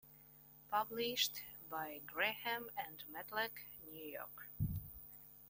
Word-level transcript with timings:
Published 0.71 1.43
by 1.69 2.01
Graham 2.07 2.69
and 2.75 3.03
Matlack, 3.13 3.51
New 3.93 4.03
York. 4.03 4.49